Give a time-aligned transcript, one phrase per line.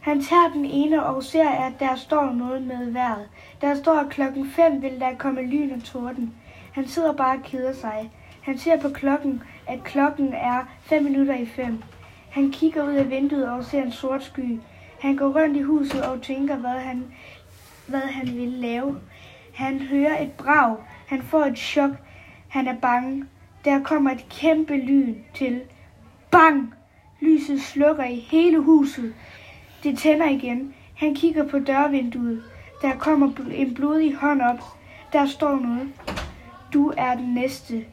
[0.00, 3.28] Han tager den ene og ser, at der står noget med vejret.
[3.60, 6.34] Der står, at klokken 5 vil der komme lyn og torden.
[6.72, 8.10] Han sidder bare og keder sig.
[8.42, 11.82] Han ser på klokken, at klokken er 5 minutter i 5.
[12.30, 14.60] Han kigger ud af vinduet og ser en sort sky.
[15.00, 17.04] Han går rundt i huset og tænker, hvad han,
[17.86, 18.96] hvad han vil lave.
[19.54, 20.76] Han hører et brag.
[21.06, 21.90] Han får et chok.
[22.48, 23.24] Han er bange.
[23.64, 25.60] Der kommer et kæmpe lyn til.
[26.30, 26.74] Bang!
[27.20, 29.14] Lyset slukker i hele huset.
[29.82, 30.74] Det tænder igen.
[30.96, 32.42] Han kigger på dørvinduet.
[32.82, 34.58] Der kommer en blodig hånd op.
[35.12, 35.88] Der står noget.
[36.74, 37.84] Du er den næste.